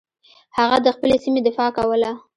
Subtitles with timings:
[0.57, 2.11] هغه د خپلې سیمې دفاع کوله.